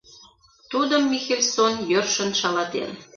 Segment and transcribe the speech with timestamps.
[0.71, 2.91] Тудым Михельсон йӧршын шалатен...